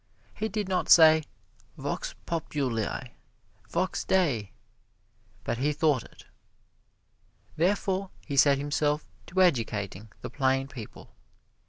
He 0.33 0.49
did 0.49 0.67
not 0.67 0.89
say, 0.89 1.25
"Vox 1.77 2.15
populi, 2.25 3.09
vox 3.69 4.03
Dei," 4.03 4.51
but 5.43 5.59
he 5.59 5.71
thought 5.71 6.01
it. 6.01 6.25
Therefore 7.55 8.09
he 8.25 8.35
set 8.35 8.57
himself 8.57 9.07
to 9.27 9.43
educating 9.43 10.09
the 10.21 10.31
plain 10.31 10.67
people. 10.67 11.11